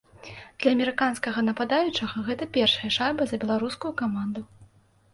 [0.63, 4.41] Для амерыканскага нападаючага гэта першая шайба за беларускую каманду.